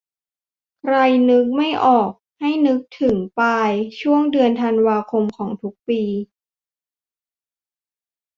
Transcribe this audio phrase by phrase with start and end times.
[0.81, 0.95] "ใคร
[1.29, 6.01] นึกไม่ออก ให้นึกถึงเมือง 'ปาย' ช่วงเดือนธันวาคมของทุกปี"